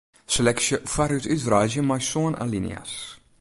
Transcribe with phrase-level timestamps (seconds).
[0.33, 2.93] Seleksje foarút útwreidzje mei sân alinea's.